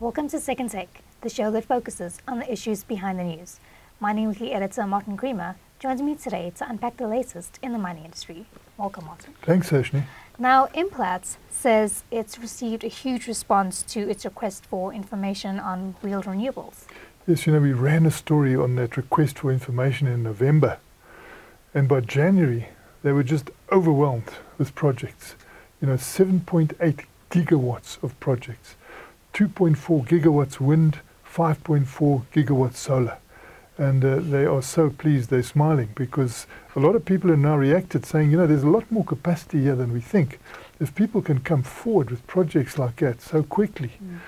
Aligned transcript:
Welcome 0.00 0.28
to 0.28 0.38
Second 0.38 0.70
Take, 0.70 1.00
the 1.22 1.28
show 1.28 1.50
that 1.50 1.64
focuses 1.64 2.20
on 2.28 2.38
the 2.38 2.52
issues 2.52 2.84
behind 2.84 3.18
the 3.18 3.24
news. 3.24 3.58
Mining 3.98 4.28
Weekly 4.28 4.52
editor 4.52 4.86
Martin 4.86 5.16
Creamer 5.16 5.56
joins 5.80 6.00
me 6.00 6.14
today 6.14 6.52
to 6.54 6.70
unpack 6.70 6.98
the 6.98 7.08
latest 7.08 7.58
in 7.62 7.72
the 7.72 7.80
mining 7.80 8.04
industry. 8.04 8.46
Welcome, 8.76 9.06
Martin. 9.06 9.34
Thanks, 9.42 9.70
Ashni. 9.70 10.04
Now, 10.38 10.66
Implats 10.68 11.38
says 11.50 12.04
it's 12.12 12.38
received 12.38 12.84
a 12.84 12.86
huge 12.86 13.26
response 13.26 13.82
to 13.88 14.08
its 14.08 14.24
request 14.24 14.64
for 14.66 14.94
information 14.94 15.58
on 15.58 15.96
wheeled 16.00 16.26
renewables. 16.26 16.84
Yes, 17.26 17.48
you 17.48 17.52
know, 17.52 17.58
we 17.58 17.72
ran 17.72 18.06
a 18.06 18.12
story 18.12 18.54
on 18.54 18.76
that 18.76 18.96
request 18.96 19.40
for 19.40 19.50
information 19.50 20.06
in 20.06 20.22
November. 20.22 20.78
And 21.74 21.88
by 21.88 22.02
January, 22.02 22.68
they 23.02 23.10
were 23.10 23.24
just 23.24 23.50
overwhelmed 23.72 24.30
with 24.58 24.76
projects. 24.76 25.34
You 25.82 25.88
know, 25.88 25.94
7.8 25.94 27.04
gigawatts 27.32 28.00
of 28.00 28.18
projects, 28.20 28.76
2.4 29.38 30.04
gigawatts 30.08 30.58
wind, 30.58 30.98
5.4 31.24 32.24
gigawatts 32.34 32.74
solar. 32.74 33.18
And 33.76 34.04
uh, 34.04 34.16
they 34.18 34.44
are 34.44 34.62
so 34.62 34.90
pleased, 34.90 35.30
they're 35.30 35.44
smiling 35.44 35.90
because 35.94 36.48
a 36.74 36.80
lot 36.80 36.96
of 36.96 37.04
people 37.04 37.30
have 37.30 37.38
now 37.38 37.56
reacted 37.56 38.04
saying, 38.04 38.32
you 38.32 38.36
know, 38.36 38.48
there's 38.48 38.64
a 38.64 38.68
lot 38.68 38.90
more 38.90 39.04
capacity 39.04 39.60
here 39.62 39.76
than 39.76 39.92
we 39.92 40.00
think. 40.00 40.40
If 40.80 40.92
people 40.96 41.22
can 41.22 41.38
come 41.38 41.62
forward 41.62 42.10
with 42.10 42.26
projects 42.26 42.78
like 42.78 42.96
that 42.96 43.20
so 43.20 43.44
quickly, 43.44 43.92
mm. 44.02 44.18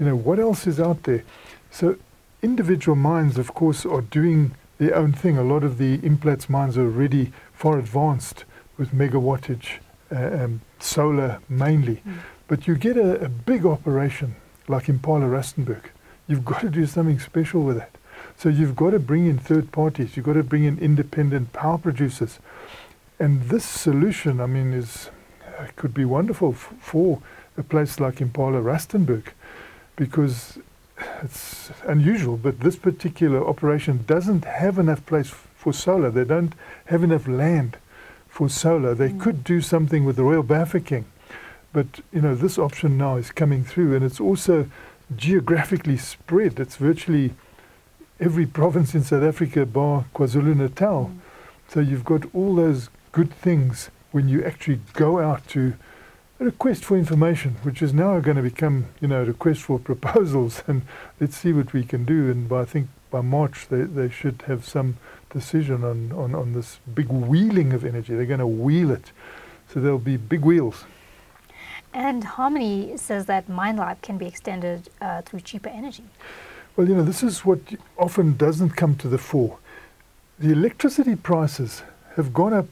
you 0.00 0.06
know, 0.06 0.16
what 0.16 0.40
else 0.40 0.66
is 0.66 0.80
out 0.80 1.04
there? 1.04 1.22
So 1.70 1.96
individual 2.42 2.96
mines, 2.96 3.38
of 3.38 3.54
course, 3.54 3.86
are 3.86 4.00
doing 4.00 4.56
their 4.78 4.96
own 4.96 5.12
thing. 5.12 5.38
A 5.38 5.44
lot 5.44 5.62
of 5.62 5.78
the 5.78 5.98
Implats 5.98 6.48
mines 6.48 6.76
are 6.76 6.86
already 6.86 7.32
far 7.52 7.78
advanced 7.78 8.44
with 8.78 8.90
megawattage, 8.90 9.78
uh, 10.10 10.42
um, 10.42 10.62
solar 10.80 11.38
mainly. 11.48 12.02
Mm. 12.04 12.14
But 12.48 12.66
you 12.66 12.74
get 12.74 12.96
a, 12.96 13.20
a, 13.26 13.28
big 13.28 13.64
operation 13.64 14.34
like 14.68 14.88
Impala 14.88 15.26
Rustenburg. 15.26 15.82
You've 16.26 16.44
got 16.44 16.60
to 16.60 16.70
do 16.70 16.86
something 16.86 17.20
special 17.20 17.62
with 17.62 17.76
that. 17.76 17.90
So 18.36 18.48
you've 18.48 18.76
got 18.76 18.90
to 18.90 18.98
bring 18.98 19.26
in 19.26 19.38
third 19.38 19.72
parties. 19.72 20.16
You've 20.16 20.26
got 20.26 20.34
to 20.34 20.42
bring 20.42 20.64
in 20.64 20.78
independent 20.78 21.52
power 21.52 21.78
producers. 21.78 22.38
And 23.18 23.44
this 23.44 23.64
solution, 23.64 24.40
I 24.40 24.46
mean, 24.46 24.72
is 24.72 25.10
uh, 25.58 25.66
could 25.76 25.94
be 25.94 26.04
wonderful 26.04 26.52
f- 26.52 26.72
for 26.80 27.22
a 27.56 27.62
place 27.62 27.98
like 27.98 28.20
Impala 28.20 28.60
Rustenburg 28.60 29.28
because 29.96 30.58
it's 31.22 31.70
unusual, 31.84 32.36
but 32.36 32.60
this 32.60 32.76
particular 32.76 33.46
operation 33.46 34.04
doesn't 34.06 34.44
have 34.44 34.78
enough 34.78 35.04
place 35.06 35.30
f- 35.30 35.48
for 35.56 35.72
solar. 35.72 36.10
They 36.10 36.24
don't 36.24 36.54
have 36.86 37.02
enough 37.02 37.26
land 37.26 37.78
for 38.28 38.50
solar. 38.50 38.94
They 38.94 39.10
mm. 39.10 39.20
could 39.20 39.44
do 39.44 39.62
something 39.62 40.04
with 40.04 40.16
the 40.16 40.24
Royal 40.24 40.44
Bafokeng, 40.44 41.04
but 41.76 42.00
you 42.10 42.22
know 42.22 42.34
this 42.34 42.58
option 42.58 42.96
now 42.96 43.16
is 43.16 43.30
coming 43.30 43.62
through, 43.62 43.94
and 43.94 44.02
it's 44.02 44.18
also 44.18 44.66
geographically 45.14 45.98
spread. 45.98 46.58
It's 46.58 46.76
virtually 46.76 47.34
every 48.18 48.46
province 48.46 48.94
in 48.94 49.04
South 49.04 49.22
Africa, 49.22 49.66
bar 49.66 50.06
KwaZulu 50.14 50.56
Natal. 50.56 51.10
Mm. 51.12 51.18
So 51.68 51.80
you've 51.80 52.06
got 52.06 52.22
all 52.32 52.54
those 52.54 52.88
good 53.12 53.30
things 53.30 53.90
when 54.10 54.26
you 54.26 54.42
actually 54.42 54.80
go 54.94 55.18
out 55.18 55.46
to 55.48 55.74
a 56.40 56.46
request 56.46 56.82
for 56.82 56.96
information, 56.96 57.56
which 57.62 57.82
is 57.82 57.92
now 57.92 58.20
going 58.20 58.38
to 58.38 58.42
become, 58.42 58.86
you 59.02 59.08
know, 59.08 59.20
a 59.20 59.26
request 59.26 59.60
for 59.60 59.78
proposals, 59.90 60.62
and 60.66 60.80
let's 61.20 61.36
see 61.36 61.52
what 61.52 61.74
we 61.74 61.84
can 61.84 62.06
do. 62.06 62.30
And 62.30 62.48
by, 62.48 62.62
I 62.62 62.64
think 62.64 62.88
by 63.10 63.20
March 63.20 63.68
they, 63.68 63.82
they 63.82 64.08
should 64.08 64.44
have 64.46 64.64
some 64.64 64.96
decision 65.28 65.84
on, 65.84 66.10
on, 66.12 66.34
on 66.34 66.54
this 66.54 66.78
big 66.94 67.08
wheeling 67.08 67.74
of 67.74 67.84
energy. 67.84 68.14
They're 68.14 68.24
going 68.24 68.40
to 68.40 68.46
wheel 68.46 68.90
it, 68.90 69.12
so 69.68 69.78
there'll 69.78 69.98
be 69.98 70.16
big 70.16 70.40
wheels. 70.40 70.86
And 71.96 72.22
Harmony 72.24 72.94
says 72.98 73.24
that 73.24 73.48
mine 73.48 73.78
life 73.78 74.02
can 74.02 74.18
be 74.18 74.26
extended 74.26 74.90
uh, 75.00 75.22
through 75.22 75.40
cheaper 75.40 75.70
energy. 75.70 76.04
Well, 76.76 76.86
you 76.86 76.94
know, 76.94 77.02
this 77.02 77.22
is 77.22 77.42
what 77.42 77.60
often 77.96 78.36
doesn't 78.36 78.76
come 78.76 78.96
to 78.96 79.08
the 79.08 79.16
fore. 79.16 79.56
The 80.38 80.52
electricity 80.52 81.16
prices 81.16 81.82
have 82.16 82.34
gone 82.34 82.52
up 82.52 82.68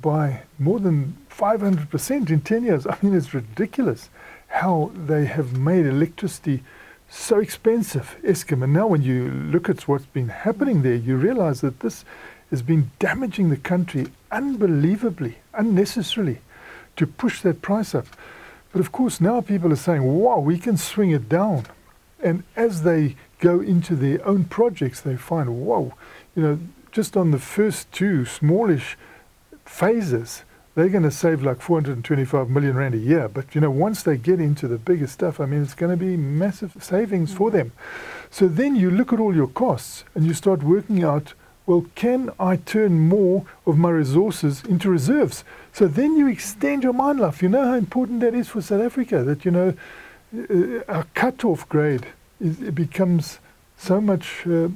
by 0.00 0.42
more 0.58 0.80
than 0.80 1.16
500% 1.30 2.30
in 2.30 2.40
10 2.40 2.64
years. 2.64 2.84
I 2.90 2.96
mean, 3.00 3.14
it's 3.14 3.32
ridiculous 3.32 4.10
how 4.48 4.90
they 4.92 5.26
have 5.26 5.56
made 5.56 5.86
electricity 5.86 6.64
so 7.08 7.38
expensive, 7.38 8.16
Eskom. 8.24 8.64
And 8.64 8.72
now, 8.72 8.88
when 8.88 9.02
you 9.02 9.30
look 9.30 9.68
at 9.68 9.86
what's 9.86 10.06
been 10.06 10.30
happening 10.30 10.82
there, 10.82 10.96
you 10.96 11.16
realize 11.16 11.60
that 11.60 11.78
this 11.78 12.04
has 12.50 12.60
been 12.60 12.90
damaging 12.98 13.50
the 13.50 13.56
country 13.56 14.08
unbelievably, 14.32 15.36
unnecessarily, 15.54 16.40
to 16.96 17.06
push 17.06 17.40
that 17.42 17.62
price 17.62 17.94
up. 17.94 18.06
But 18.72 18.80
of 18.80 18.90
course, 18.90 19.20
now 19.20 19.40
people 19.40 19.72
are 19.72 19.76
saying, 19.76 20.02
wow, 20.02 20.38
we 20.38 20.58
can 20.58 20.76
swing 20.76 21.10
it 21.10 21.28
down. 21.28 21.66
And 22.22 22.42
as 22.56 22.82
they 22.82 23.16
go 23.38 23.60
into 23.60 23.94
their 23.94 24.26
own 24.26 24.44
projects, 24.44 25.00
they 25.00 25.16
find, 25.16 25.66
whoa, 25.66 25.94
you 26.34 26.42
know, 26.42 26.58
just 26.90 27.16
on 27.16 27.30
the 27.30 27.38
first 27.38 27.90
two 27.92 28.24
smallish 28.24 28.96
phases, 29.64 30.44
they're 30.74 30.88
going 30.88 31.02
to 31.02 31.10
save 31.10 31.42
like 31.42 31.60
425 31.60 32.48
million 32.48 32.76
rand 32.76 32.94
a 32.94 32.98
year. 32.98 33.28
But 33.28 33.54
you 33.54 33.60
know, 33.60 33.70
once 33.70 34.02
they 34.02 34.16
get 34.16 34.40
into 34.40 34.68
the 34.68 34.78
bigger 34.78 35.06
stuff, 35.06 35.40
I 35.40 35.46
mean, 35.46 35.62
it's 35.62 35.74
going 35.74 35.90
to 35.90 36.02
be 36.02 36.16
massive 36.16 36.74
savings 36.80 37.30
mm-hmm. 37.30 37.38
for 37.38 37.50
them. 37.50 37.72
So 38.30 38.48
then 38.48 38.76
you 38.76 38.90
look 38.90 39.12
at 39.12 39.20
all 39.20 39.34
your 39.34 39.48
costs 39.48 40.04
and 40.14 40.24
you 40.24 40.34
start 40.34 40.62
working 40.62 41.04
out, 41.04 41.34
well, 41.66 41.86
can 41.94 42.30
I 42.40 42.56
turn 42.56 43.08
more 43.08 43.44
of 43.66 43.78
my 43.78 43.90
resources 43.90 44.64
into 44.64 44.90
reserves? 44.90 45.44
So 45.72 45.86
then 45.86 46.16
you 46.16 46.26
extend 46.26 46.82
your 46.82 46.92
mine 46.92 47.18
life. 47.18 47.42
You 47.42 47.48
know 47.48 47.64
how 47.64 47.74
important 47.74 48.20
that 48.20 48.34
is 48.34 48.48
for 48.48 48.60
South 48.60 48.82
Africa. 48.82 49.22
That 49.22 49.44
you 49.44 49.50
know 49.50 49.74
uh, 50.36 50.80
our 50.88 51.06
cut-off 51.14 51.68
grade 51.68 52.06
is, 52.40 52.60
it 52.60 52.74
becomes 52.74 53.38
so 53.76 54.00
much 54.00 54.46
uh, 54.46 54.68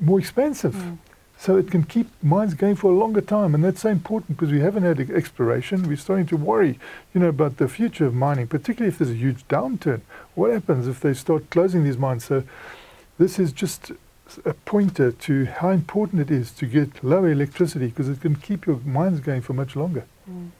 more 0.00 0.18
expensive. 0.18 0.74
Mm. 0.74 0.98
So 1.36 1.56
it 1.56 1.70
can 1.70 1.84
keep 1.84 2.06
mines 2.22 2.52
going 2.52 2.76
for 2.76 2.90
a 2.90 2.94
longer 2.94 3.22
time, 3.22 3.54
and 3.54 3.64
that's 3.64 3.80
so 3.80 3.88
important 3.88 4.36
because 4.36 4.52
we 4.52 4.60
haven't 4.60 4.82
had 4.82 5.00
exploration. 5.10 5.88
We're 5.88 5.96
starting 5.96 6.26
to 6.26 6.36
worry, 6.36 6.78
you 7.14 7.20
know, 7.20 7.28
about 7.28 7.56
the 7.56 7.66
future 7.66 8.04
of 8.04 8.14
mining, 8.14 8.46
particularly 8.46 8.92
if 8.92 8.98
there's 8.98 9.10
a 9.10 9.14
huge 9.14 9.48
downturn. 9.48 10.02
What 10.34 10.52
happens 10.52 10.86
if 10.86 11.00
they 11.00 11.14
start 11.14 11.48
closing 11.48 11.82
these 11.82 11.96
mines? 11.96 12.26
So 12.26 12.42
this 13.18 13.38
is 13.38 13.52
just 13.52 13.92
a 14.44 14.54
pointer 14.54 15.12
to 15.12 15.44
how 15.46 15.70
important 15.70 16.20
it 16.20 16.30
is 16.30 16.50
to 16.52 16.66
get 16.66 17.02
low 17.02 17.24
electricity 17.24 17.88
because 17.88 18.08
it 18.08 18.20
can 18.20 18.36
keep 18.36 18.66
your 18.66 18.76
mines 18.84 19.20
going 19.20 19.42
for 19.42 19.52
much 19.52 19.76
longer. 19.76 20.04
Mm. 20.30 20.50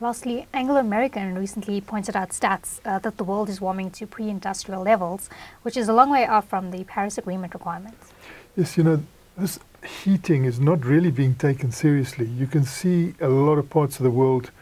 Lastly, 0.00 0.46
Anglo 0.54 0.76
American 0.76 1.36
recently 1.36 1.80
pointed 1.80 2.14
out 2.14 2.30
stats 2.30 2.78
uh, 2.84 3.00
that 3.00 3.16
the 3.16 3.24
world 3.24 3.48
is 3.48 3.60
warming 3.60 3.90
to 3.90 4.06
pre 4.06 4.28
industrial 4.28 4.82
levels, 4.82 5.28
which 5.62 5.76
is 5.76 5.88
a 5.88 5.92
long 5.92 6.10
way 6.10 6.24
off 6.24 6.48
from 6.48 6.70
the 6.70 6.84
Paris 6.84 7.18
Agreement 7.18 7.52
requirements. 7.52 8.12
Yes, 8.56 8.76
you 8.76 8.84
know, 8.84 9.02
this 9.36 9.58
heating 10.04 10.44
is 10.44 10.60
not 10.60 10.84
really 10.84 11.10
being 11.10 11.34
taken 11.34 11.72
seriously. 11.72 12.26
You 12.26 12.46
can 12.46 12.64
see 12.64 13.14
a 13.20 13.28
lot 13.28 13.58
of 13.58 13.70
parts 13.70 13.98
of 13.98 14.04
the 14.04 14.10
world. 14.10 14.52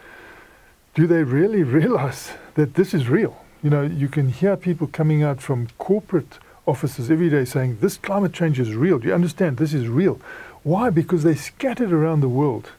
Do 0.95 1.07
they 1.07 1.23
really 1.23 1.63
realize 1.81 2.33
that 2.55 2.75
this 2.75 2.95
is 2.95 3.09
real? 3.09 3.37
You 3.63 3.69
know, 3.69 3.83
you 3.83 4.09
can 4.09 4.31
hear 4.31 4.57
people 4.57 4.87
coming 4.87 5.23
out 5.23 5.43
from 5.43 5.69
corporate 5.77 6.39
offices 6.67 7.11
every 7.11 7.31
day 7.31 7.45
saying, 7.45 7.79
This 7.81 7.97
climate 7.97 8.33
change 8.33 8.61
is 8.61 8.75
real. 8.75 8.99
Do 8.99 9.09
you 9.09 9.15
understand? 9.15 9.57
This 9.57 9.73
is 9.73 9.89
real. 9.89 10.21
Why? 10.63 10.91
Because 10.91 11.23
they're 11.23 11.37
scattered 11.37 11.93
around 11.93 12.21
the 12.21 12.29
world 12.29 12.71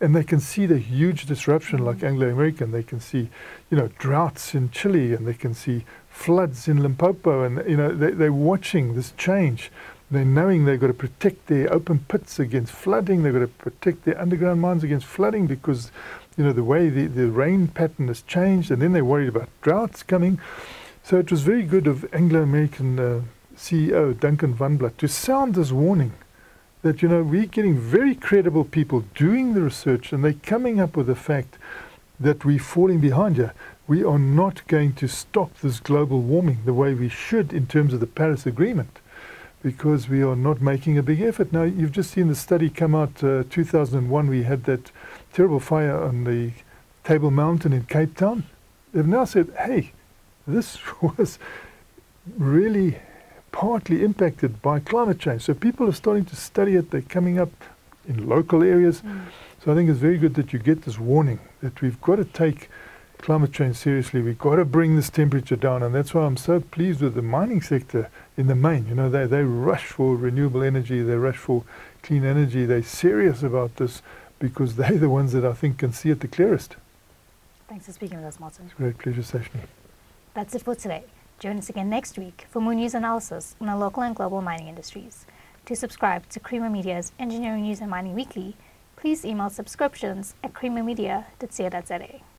and 0.00 0.14
they 0.14 0.24
can 0.24 0.40
see 0.40 0.66
the 0.66 0.78
huge 0.78 1.26
disruption 1.26 1.84
like 1.84 1.98
mm. 1.98 2.08
Anglo 2.08 2.28
American. 2.28 2.70
They 2.70 2.82
can 2.82 3.00
see, 3.00 3.30
you 3.70 3.76
know, 3.76 3.88
droughts 3.98 4.54
in 4.54 4.70
Chile 4.70 5.14
and 5.14 5.26
they 5.26 5.34
can 5.34 5.54
see 5.54 5.84
floods 6.10 6.68
in 6.68 6.82
Limpopo 6.82 7.42
and, 7.42 7.68
you 7.68 7.76
know, 7.76 7.94
they, 7.94 8.10
they're 8.10 8.32
watching 8.32 8.94
this 8.94 9.12
change. 9.16 9.70
They're 10.10 10.24
knowing 10.24 10.64
they've 10.64 10.80
got 10.80 10.88
to 10.88 10.94
protect 10.94 11.46
their 11.46 11.72
open 11.72 12.00
pits 12.08 12.38
against 12.38 12.72
flooding. 12.72 13.22
They've 13.22 13.32
got 13.32 13.40
to 13.40 13.48
protect 13.48 14.04
their 14.04 14.20
underground 14.20 14.60
mines 14.60 14.84
against 14.84 15.06
flooding 15.06 15.46
because, 15.46 15.90
you 16.36 16.44
know, 16.44 16.52
the 16.52 16.62
way 16.62 16.88
the, 16.88 17.06
the 17.06 17.28
rain 17.28 17.68
pattern 17.68 18.08
has 18.08 18.22
changed 18.22 18.70
and 18.70 18.80
then 18.80 18.92
they're 18.92 19.04
worried 19.04 19.28
about 19.28 19.48
droughts 19.62 20.02
coming. 20.02 20.38
So 21.02 21.18
it 21.18 21.30
was 21.30 21.42
very 21.42 21.62
good 21.62 21.86
of 21.86 22.04
Anglo 22.12 22.42
American 22.42 22.98
uh, 22.98 23.22
CEO 23.56 24.18
Duncan 24.18 24.54
Wanblad 24.54 24.96
to 24.98 25.08
sound 25.08 25.54
this 25.54 25.72
warning 25.72 26.12
that, 26.82 27.02
you 27.02 27.08
know, 27.08 27.22
we're 27.22 27.46
getting 27.46 27.78
very 27.78 28.14
credible 28.14 28.64
people 28.64 29.04
doing 29.14 29.54
the 29.54 29.62
research 29.62 30.12
and 30.12 30.22
they're 30.22 30.34
coming 30.34 30.78
up 30.78 30.96
with 30.96 31.06
the 31.06 31.16
fact 31.16 31.58
that 32.20 32.44
we're 32.44 32.58
falling 32.58 33.00
behind 33.00 33.36
here. 33.36 33.54
We 33.88 34.04
are 34.04 34.18
not 34.18 34.66
going 34.66 34.94
to 34.94 35.08
stop 35.08 35.58
this 35.60 35.80
global 35.80 36.20
warming 36.20 36.60
the 36.64 36.74
way 36.74 36.94
we 36.94 37.08
should 37.08 37.52
in 37.52 37.66
terms 37.66 37.92
of 37.92 38.00
the 38.00 38.06
Paris 38.06 38.46
Agreement 38.46 38.98
because 39.62 40.08
we 40.08 40.22
are 40.22 40.36
not 40.36 40.60
making 40.60 40.98
a 40.98 41.02
big 41.02 41.20
effort. 41.20 41.52
Now, 41.52 41.62
you've 41.64 41.92
just 41.92 42.12
seen 42.12 42.28
the 42.28 42.34
study 42.34 42.70
come 42.70 42.94
out 42.94 43.22
uh, 43.24 43.44
2001. 43.50 44.28
We 44.28 44.42
had 44.44 44.64
that 44.64 44.90
terrible 45.32 45.60
fire 45.60 46.00
on 46.00 46.24
the 46.24 46.52
Table 47.04 47.30
Mountain 47.30 47.72
in 47.72 47.84
Cape 47.84 48.16
Town. 48.16 48.44
They've 48.92 49.06
now 49.06 49.24
said, 49.24 49.52
hey, 49.58 49.92
this 50.46 50.78
was 51.02 51.38
really 52.36 52.98
partly 53.56 54.04
impacted 54.04 54.60
by 54.60 54.78
climate 54.78 55.18
change. 55.18 55.40
So 55.40 55.54
people 55.54 55.88
are 55.88 55.92
starting 55.92 56.26
to 56.26 56.36
study 56.36 56.76
it. 56.76 56.90
They're 56.90 57.00
coming 57.00 57.38
up 57.38 57.48
in 58.06 58.28
local 58.28 58.62
areas. 58.62 59.00
Mm. 59.00 59.22
So 59.64 59.72
I 59.72 59.74
think 59.74 59.88
it's 59.88 59.98
very 59.98 60.18
good 60.18 60.34
that 60.34 60.52
you 60.52 60.58
get 60.58 60.82
this 60.82 60.98
warning 60.98 61.40
that 61.62 61.80
we've 61.80 61.98
got 62.02 62.16
to 62.16 62.26
take 62.26 62.68
climate 63.16 63.54
change 63.54 63.76
seriously. 63.76 64.20
We've 64.20 64.36
got 64.36 64.56
to 64.56 64.66
bring 64.66 64.94
this 64.94 65.08
temperature 65.08 65.56
down, 65.56 65.82
and 65.82 65.94
that's 65.94 66.12
why 66.12 66.26
I'm 66.26 66.36
so 66.36 66.60
pleased 66.60 67.00
with 67.00 67.14
the 67.14 67.22
mining 67.22 67.62
sector 67.62 68.10
in 68.36 68.46
the 68.46 68.54
main. 68.54 68.88
You 68.88 68.94
know, 68.94 69.08
they, 69.08 69.24
they 69.24 69.42
rush 69.42 69.86
for 69.86 70.16
renewable 70.16 70.62
energy, 70.62 71.00
they 71.00 71.14
rush 71.16 71.38
for 71.38 71.64
clean 72.02 72.26
energy. 72.26 72.66
They're 72.66 72.82
serious 72.82 73.42
about 73.42 73.76
this 73.76 74.02
because 74.38 74.76
they're 74.80 74.98
the 74.98 75.08
ones 75.08 75.32
that 75.32 75.46
I 75.46 75.54
think 75.54 75.78
can 75.78 75.94
see 75.94 76.10
it 76.10 76.20
the 76.20 76.28
clearest. 76.28 76.76
Thanks 77.68 77.86
for 77.86 77.92
speaking 77.92 78.18
with 78.18 78.26
us, 78.26 78.38
Martin. 78.38 78.66
It's 78.66 78.74
a 78.74 78.76
great 78.76 78.98
pleasure, 78.98 79.22
Sashni. 79.22 79.60
That's 80.34 80.54
it 80.54 80.60
for 80.60 80.74
today. 80.74 81.04
Join 81.38 81.58
us 81.58 81.68
again 81.68 81.90
next 81.90 82.18
week 82.18 82.46
for 82.48 82.60
more 82.60 82.74
news 82.74 82.94
analysis 82.94 83.56
on 83.60 83.66
the 83.66 83.76
local 83.76 84.02
and 84.02 84.16
global 84.16 84.40
mining 84.40 84.68
industries. 84.68 85.26
To 85.66 85.76
subscribe 85.76 86.28
to 86.30 86.40
Creamer 86.40 86.70
Media's 86.70 87.12
Engineering 87.18 87.62
News 87.62 87.80
and 87.80 87.90
Mining 87.90 88.14
Weekly, 88.14 88.56
please 88.96 89.24
email 89.24 89.50
subscriptions 89.50 90.34
at 90.42 90.54
creamermedia.co.za. 90.54 92.35